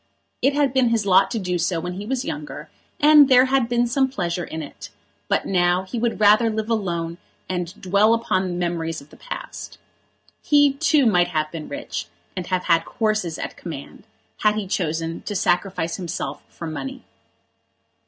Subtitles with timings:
[0.41, 3.69] It had been his lot to do so when he was younger, and there had
[3.69, 4.89] been some pleasure in it;
[5.27, 9.77] but now he would rather live alone and dwell upon the memories of the past.
[10.41, 15.21] He, too, might have been rich, and have had horses at command, had he chosen
[15.21, 17.03] to sacrifice himself for money.